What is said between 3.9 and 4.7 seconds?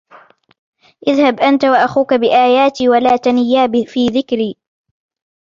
ذِكْرِي